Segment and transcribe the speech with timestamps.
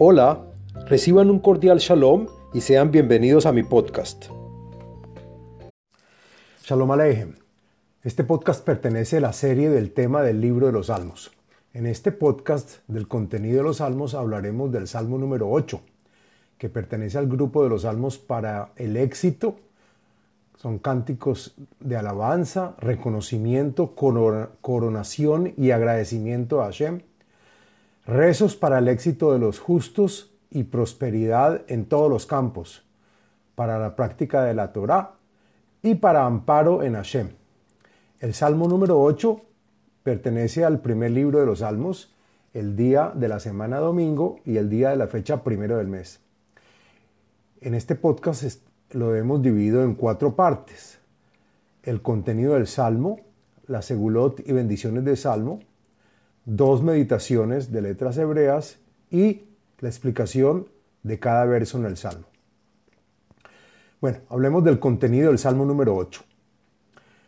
[0.00, 0.44] Hola,
[0.86, 4.26] reciban un cordial shalom y sean bienvenidos a mi podcast.
[6.62, 7.34] Shalom Aleichem.
[8.04, 11.32] Este podcast pertenece a la serie del tema del libro de los Salmos.
[11.74, 15.80] En este podcast del contenido de los Salmos hablaremos del Salmo número 8,
[16.58, 19.56] que pertenece al grupo de los Salmos para el éxito.
[20.58, 27.00] Son cánticos de alabanza, reconocimiento, coronación y agradecimiento a Hashem
[28.08, 32.82] rezos para el éxito de los justos y prosperidad en todos los campos,
[33.54, 35.16] para la práctica de la Torá
[35.82, 37.28] y para amparo en Hashem.
[38.20, 39.42] El Salmo número 8
[40.02, 42.14] pertenece al primer libro de los Salmos,
[42.54, 46.20] el día de la semana domingo y el día de la fecha primero del mes.
[47.60, 50.98] En este podcast lo hemos dividido en cuatro partes.
[51.82, 53.20] El contenido del Salmo,
[53.66, 55.60] la segulot y bendiciones del Salmo,
[56.48, 58.78] dos meditaciones de letras hebreas
[59.10, 59.42] y
[59.80, 60.66] la explicación
[61.02, 62.24] de cada verso en el Salmo.
[64.00, 66.24] Bueno, hablemos del contenido del Salmo número 8.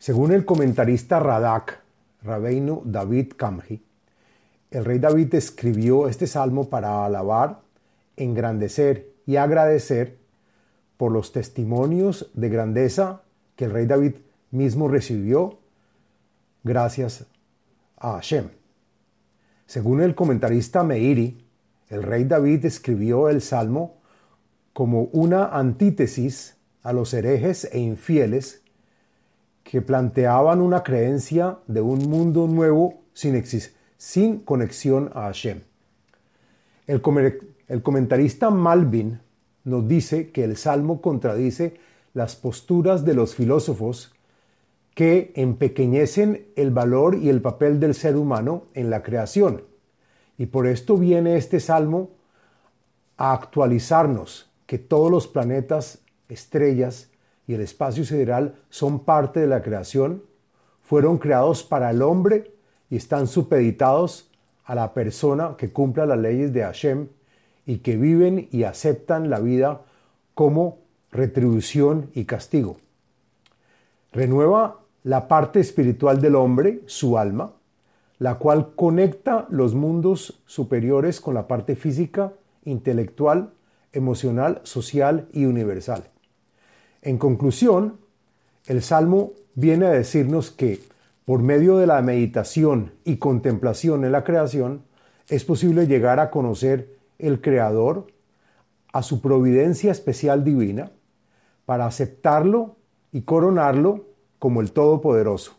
[0.00, 1.80] Según el comentarista Radak,
[2.24, 3.84] Rabeinu David Kamji,
[4.72, 7.60] el rey David escribió este salmo para alabar,
[8.16, 10.18] engrandecer y agradecer
[10.96, 13.22] por los testimonios de grandeza
[13.54, 14.14] que el rey David
[14.50, 15.60] mismo recibió
[16.64, 17.26] gracias
[17.96, 18.63] a Hashem.
[19.66, 21.44] Según el comentarista Meiri,
[21.88, 23.96] el rey David escribió el Salmo
[24.72, 28.62] como una antítesis a los herejes e infieles
[29.62, 33.42] que planteaban una creencia de un mundo nuevo sin,
[33.96, 35.60] sin conexión a Hashem.
[36.86, 37.02] El,
[37.68, 39.20] el comentarista Malvin
[39.64, 41.78] nos dice que el Salmo contradice
[42.12, 44.13] las posturas de los filósofos
[44.94, 49.64] que empequeñecen el valor y el papel del ser humano en la creación.
[50.38, 52.10] Y por esto viene este salmo
[53.16, 57.10] a actualizarnos que todos los planetas, estrellas
[57.46, 60.22] y el espacio sideral son parte de la creación,
[60.82, 62.52] fueron creados para el hombre
[62.88, 64.30] y están supeditados
[64.64, 67.08] a la persona que cumpla las leyes de Hashem
[67.66, 69.82] y que viven y aceptan la vida
[70.34, 70.78] como
[71.10, 72.76] retribución y castigo.
[74.12, 77.52] Renueva la parte espiritual del hombre, su alma,
[78.18, 82.32] la cual conecta los mundos superiores con la parte física,
[82.64, 83.52] intelectual,
[83.92, 86.04] emocional, social y universal.
[87.02, 87.98] En conclusión,
[88.66, 90.80] el Salmo viene a decirnos que
[91.24, 94.84] por medio de la meditación y contemplación en la creación,
[95.28, 98.08] es posible llegar a conocer el Creador,
[98.92, 100.92] a su providencia especial divina,
[101.64, 102.76] para aceptarlo
[103.10, 104.04] y coronarlo
[104.44, 105.56] como el Todopoderoso.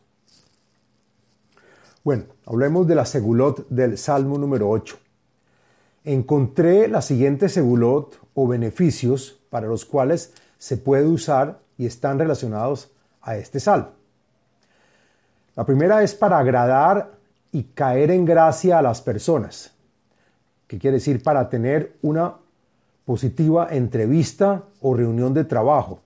[2.04, 5.00] Bueno, hablemos de la segulot del Salmo número 8.
[6.04, 12.92] Encontré la siguiente segulot o beneficios para los cuales se puede usar y están relacionados
[13.24, 13.90] a este salmo.
[15.56, 17.18] La primera es para agradar
[17.52, 19.74] y caer en gracia a las personas,
[20.68, 22.36] que quiere decir para tener una
[23.04, 26.02] positiva entrevista o reunión de trabajo.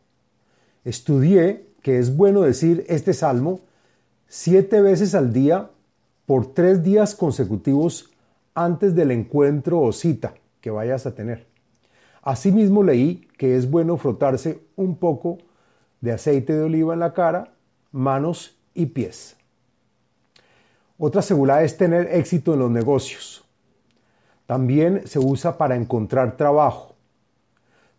[0.85, 3.61] Estudié que es bueno decir este salmo
[4.27, 5.69] siete veces al día
[6.25, 8.11] por tres días consecutivos
[8.53, 11.47] antes del encuentro o cita que vayas a tener.
[12.21, 15.37] Asimismo leí que es bueno frotarse un poco
[16.01, 17.53] de aceite de oliva en la cara,
[17.91, 19.35] manos y pies.
[20.97, 23.45] Otra seguridad es tener éxito en los negocios.
[24.45, 26.95] También se usa para encontrar trabajo.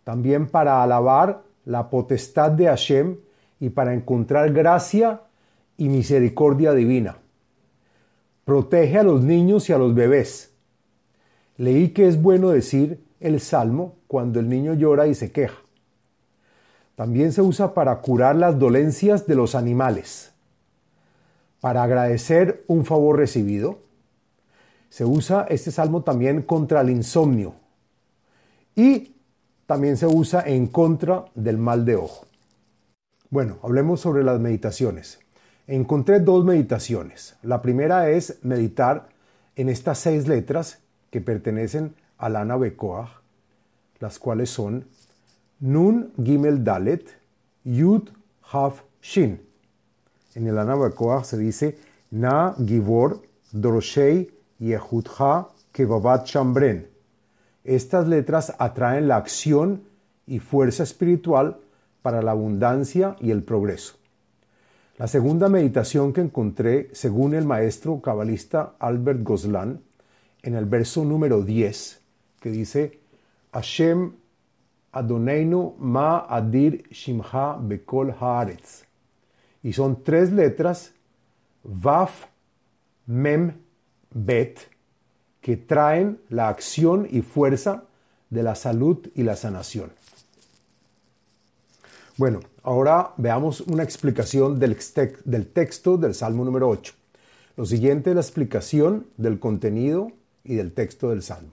[0.04, 3.16] También para alabar la potestad de Hashem
[3.60, 5.20] y para encontrar gracia
[5.76, 7.18] y misericordia divina.
[8.44, 10.52] Protege a los niños y a los bebés.
[11.56, 15.58] Leí que es bueno decir el salmo cuando el niño llora y se queja.
[16.94, 20.32] También se usa para curar las dolencias de los animales.
[21.60, 23.78] Para agradecer un favor recibido.
[24.88, 27.54] Se usa este salmo también contra el insomnio.
[28.74, 29.16] Y
[29.66, 32.29] también se usa en contra del mal de ojo.
[33.30, 35.20] Bueno, hablemos sobre las meditaciones.
[35.68, 37.36] Encontré dos meditaciones.
[37.44, 39.08] La primera es meditar
[39.54, 40.80] en estas seis letras
[41.12, 43.08] que pertenecen a la Bekoach,
[44.00, 44.84] las cuales son
[45.60, 47.08] Nun Gimel Dalet,
[47.62, 48.08] Yud
[48.50, 49.40] Haf Shin.
[50.34, 51.78] En el Bekoach se dice
[52.10, 53.22] Na Givor
[53.52, 54.28] Doroshei
[54.58, 56.88] Yehudha Kevabat Shambren.
[57.62, 59.84] Estas letras atraen la acción
[60.26, 61.60] y fuerza espiritual
[62.02, 63.96] para la abundancia y el progreso.
[64.96, 69.80] La segunda meditación que encontré, según el maestro cabalista Albert Goslan,
[70.42, 72.00] en el verso número 10,
[72.40, 73.00] que dice,
[73.52, 74.12] Hashem
[74.92, 78.84] Adoneinu Ma Adir Shimcha Bekol Haaretz.
[79.62, 80.92] Y son tres letras,
[81.62, 82.26] Vaf,
[83.06, 83.52] Mem,
[84.12, 84.60] Bet,
[85.40, 87.84] que traen la acción y fuerza
[88.30, 89.92] de la salud y la sanación.
[92.20, 94.76] Bueno, ahora veamos una explicación del,
[95.54, 96.92] texto del Salmo número 8.
[97.56, 100.12] Lo siguiente es la explicación del contenido
[100.44, 101.52] y del texto del Salmo.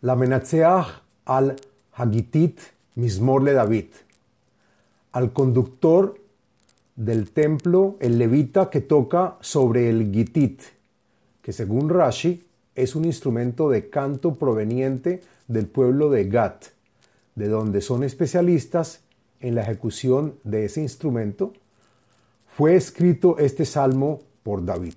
[0.00, 1.56] La Menatzeach al
[1.92, 2.60] Hagitit
[2.94, 3.86] Mismorle David,
[5.10, 6.14] al conductor
[6.94, 10.62] del templo, el levita que toca sobre el Gitit,
[11.42, 12.46] que según Rashi
[12.76, 16.73] es un instrumento de canto proveniente del pueblo de Gat,
[17.34, 19.00] de donde son especialistas
[19.40, 21.52] en la ejecución de ese instrumento,
[22.48, 24.94] fue escrito este salmo por David.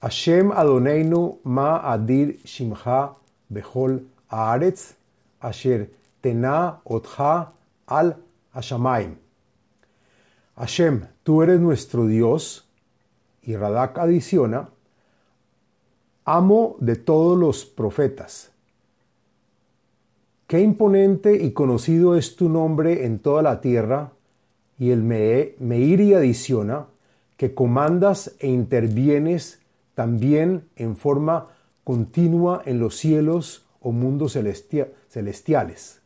[0.00, 3.14] Hashem Adoneinu ma adir shimcha
[3.48, 4.94] bechol haaretz
[5.40, 7.52] asher tena otcha
[7.86, 8.16] al
[8.52, 9.16] hashamaim.
[10.56, 12.66] Hashem, tú eres nuestro Dios,
[13.42, 14.70] y Radak adiciona,
[16.24, 18.50] amo de todos los profetas.
[20.46, 24.12] Qué imponente y conocido es tu nombre en toda la tierra,
[24.78, 26.86] y el Meiri adiciona
[27.36, 29.60] que comandas e intervienes
[29.94, 31.46] también en forma
[31.82, 34.38] continua en los cielos o mundos
[35.08, 36.00] celestiales.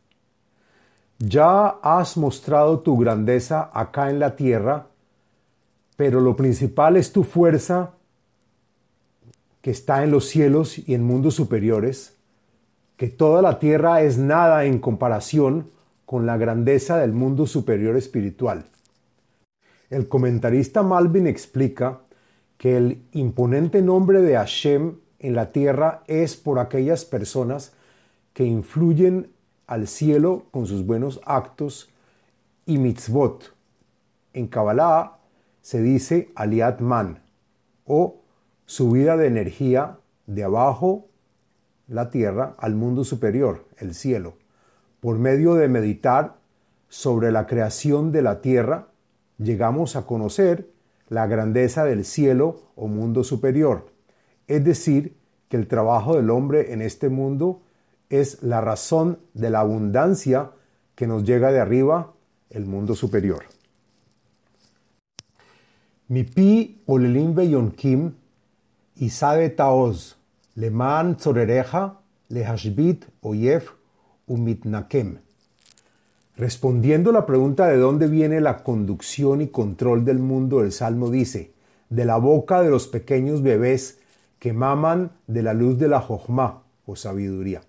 [1.19, 4.87] Ya has mostrado tu grandeza acá en la tierra,
[5.97, 7.91] pero lo principal es tu fuerza
[9.61, 12.17] que está en los cielos y en mundos superiores,
[13.01, 15.71] que toda la tierra es nada en comparación
[16.05, 18.65] con la grandeza del mundo superior espiritual.
[19.89, 22.01] El comentarista Malvin explica
[22.59, 27.73] que el imponente nombre de Hashem en la tierra es por aquellas personas
[28.33, 29.31] que influyen
[29.65, 31.89] al cielo con sus buenos actos
[32.67, 33.51] y mitzvot.
[34.33, 35.17] En Kabbalah
[35.63, 37.23] se dice aliat man
[37.83, 38.21] o
[38.67, 41.07] subida de energía de abajo
[41.87, 44.35] la tierra al mundo superior, el cielo,
[44.99, 46.37] por medio de meditar
[46.87, 48.87] sobre la creación de la tierra
[49.37, 50.69] llegamos a conocer
[51.09, 53.87] la grandeza del cielo o mundo superior.
[54.47, 55.17] Es decir,
[55.49, 57.61] que el trabajo del hombre en este mundo
[58.09, 60.51] es la razón de la abundancia
[60.95, 62.13] que nos llega de arriba,
[62.49, 63.43] el mundo superior.
[66.07, 68.13] Mi pi olelim yonkim
[68.95, 70.17] isabe taoz
[70.61, 71.97] leman tzorereja
[72.29, 73.71] lehashbit oyef
[74.27, 75.17] umitnakem.
[76.37, 81.51] Respondiendo la pregunta de dónde viene la conducción y control del mundo, el Salmo dice,
[81.89, 83.99] de la boca de los pequeños bebés
[84.37, 87.61] que maman de la luz de la Jochma o sabiduría.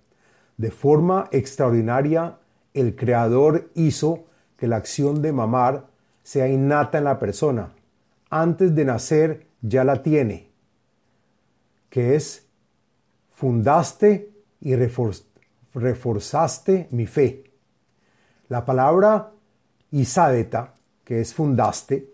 [0.59, 2.41] De forma extraordinaria,
[2.75, 4.25] el Creador hizo
[4.59, 5.87] que la acción de mamar
[6.23, 7.73] sea innata en la persona.
[8.29, 10.51] Antes de nacer ya la tiene,
[11.89, 12.52] que es
[13.33, 14.31] fundaste
[14.61, 14.75] y
[15.75, 17.45] reforzaste mi fe.
[18.49, 19.33] La palabra
[19.91, 20.75] Isadeta,
[21.05, 22.09] que es fundaste,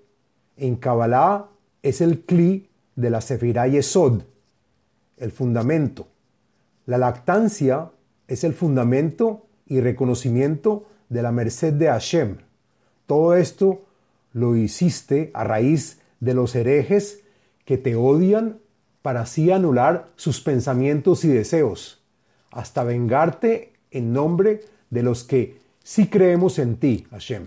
[0.57, 1.49] en Kabbalah
[1.83, 4.23] es el cli de la Sefirah Yesod,
[5.17, 6.09] el fundamento.
[6.87, 7.91] La lactancia
[8.27, 12.39] es el fundamento y reconocimiento de la merced de Hashem.
[13.07, 13.85] Todo esto
[14.33, 17.23] lo hiciste a raíz de los herejes
[17.65, 18.59] que te odian
[19.09, 21.99] para así anular sus pensamientos y deseos,
[22.51, 24.61] hasta vengarte en nombre
[24.91, 27.47] de los que si creemos en ti, Hashem.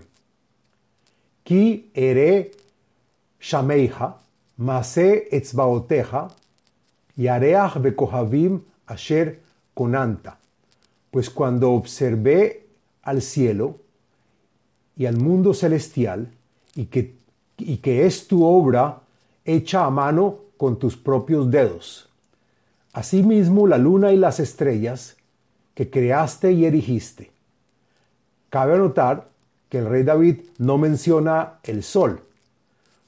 [1.44, 2.50] Ki ere
[3.40, 4.16] shameija,
[4.56, 6.34] mase etzbaoteja,
[7.16, 9.38] yareach bekohavim asher
[9.72, 10.38] konanta.
[11.12, 12.66] Pues cuando observé
[13.04, 13.76] al cielo
[14.96, 16.26] y al mundo celestial,
[16.74, 17.14] y que,
[17.56, 18.98] y que es tu obra
[19.44, 22.08] hecha a mano con tus propios dedos.
[22.92, 25.16] Asimismo la luna y las estrellas
[25.74, 27.32] que creaste y erigiste
[28.48, 29.26] Cabe anotar
[29.68, 32.22] que el rey David no menciona el sol,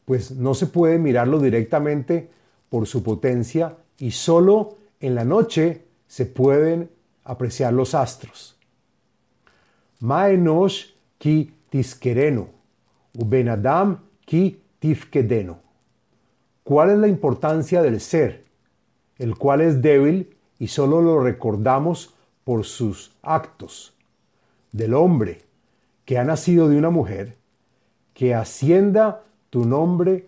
[0.04, 2.28] pues no se puede mirarlo directamente
[2.70, 6.90] por su potencia y solo en la noche se pueden
[7.23, 8.56] apreciar los astros.
[10.00, 10.87] Maenosh
[11.18, 12.49] ki tiskereno,
[13.16, 15.63] ubenadam ki tifkedeno.
[16.64, 18.44] ¿Cuál es la importancia del ser,
[19.18, 23.94] el cual es débil y solo lo recordamos por sus actos?
[24.75, 25.40] del hombre
[26.04, 27.37] que ha nacido de una mujer,
[28.12, 30.26] que ascienda tu nombre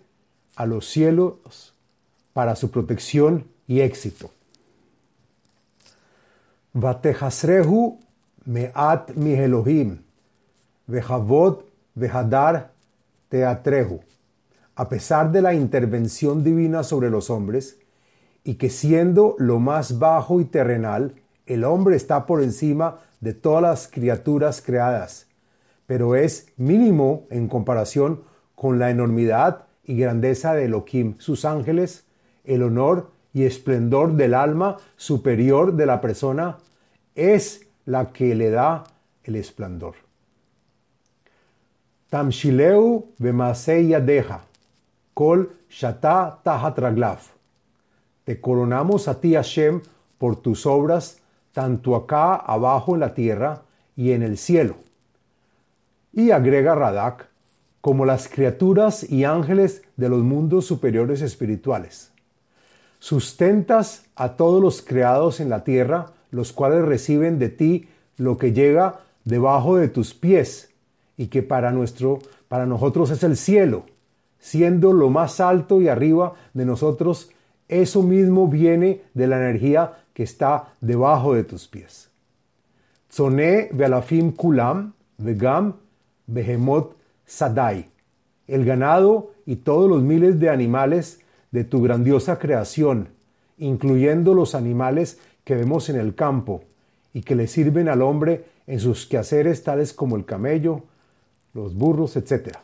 [0.55, 1.75] a los cielos
[2.33, 4.31] para su protección y éxito.
[6.73, 7.99] Vatehasrehu
[8.45, 9.99] me'at mi Elohim,
[10.87, 11.65] vehavod
[11.95, 12.71] vehadar
[13.29, 14.01] teatrehu.
[14.77, 17.79] A pesar de la intervención divina sobre los hombres,
[18.45, 21.15] y que siendo lo más bajo y terrenal,
[21.47, 25.27] el hombre está por encima de todas las criaturas creadas,
[25.87, 28.23] pero es mínimo en comparación
[28.55, 32.05] con la enormidad y grandeza de Elohim, sus ángeles,
[32.45, 36.59] el honor y esplendor del alma superior de la persona,
[37.15, 38.85] es la que le da
[39.25, 39.95] el esplendor.
[42.11, 44.46] Tamshileu deja,
[45.17, 46.77] kol shata tahat
[48.25, 49.81] Te coronamos a ti, Hashem,
[50.19, 53.63] por tus obras, tanto acá abajo en la tierra
[53.97, 54.77] y en el cielo.
[56.13, 57.29] Y agrega Radak,
[57.81, 62.13] como las criaturas y ángeles de los mundos superiores espirituales.
[62.99, 68.53] Sustentas a todos los creados en la tierra, los cuales reciben de ti lo que
[68.53, 70.75] llega debajo de tus pies
[71.17, 72.19] y que para nuestro
[72.49, 73.87] para nosotros es el cielo,
[74.47, 77.31] siendo lo más alto y arriba de nosotros,
[77.69, 82.11] eso mismo viene de la energía que está debajo de tus pies.
[83.11, 85.75] Tzoné ve'alafim kulam vegam
[86.29, 86.95] behemot
[87.27, 87.87] sadai,
[88.47, 93.09] el ganado y todos los miles de animales de tu grandiosa creación,
[93.59, 96.63] incluyendo los animales que vemos en el campo
[97.13, 100.85] y que le sirven al hombre en sus quehaceres tales como el camello,
[101.53, 102.59] los burros, etc.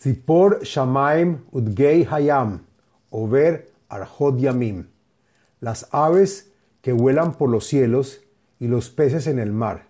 [0.00, 2.60] Zipor Shamaim Udgei Hayam,
[3.10, 4.86] Over Yamim,
[5.60, 6.52] las aves
[6.82, 8.20] que vuelan por los cielos
[8.60, 9.86] y los peces en el mar.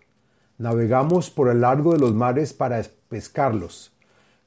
[0.56, 3.92] Navegamos por el largo de los mares para pescarlos.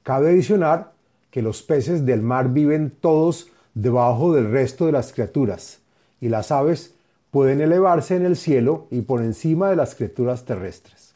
[0.03, 0.93] Cabe adicionar
[1.29, 5.79] que los peces del mar viven todos debajo del resto de las criaturas,
[6.19, 6.95] y las aves
[7.29, 11.13] pueden elevarse en el cielo y por encima de las criaturas terrestres.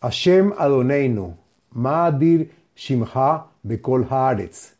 [0.00, 1.36] Hashem Adoneinu,
[1.72, 4.72] Ma'adir Shimha Bekol Haaretz.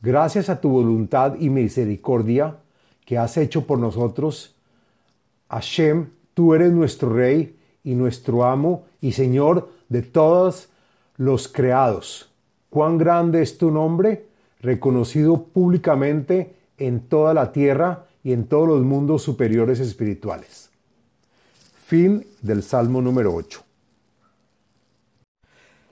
[0.00, 2.58] Gracias a tu voluntad y misericordia
[3.04, 4.54] que has hecho por nosotros,
[5.48, 10.68] Hashem, tú eres nuestro Rey y nuestro amo y Señor de todos
[11.16, 12.30] los creados.
[12.70, 14.26] Cuán grande es tu nombre,
[14.60, 20.70] reconocido públicamente en toda la tierra y en todos los mundos superiores espirituales.
[21.86, 23.65] Fin del Salmo número 8.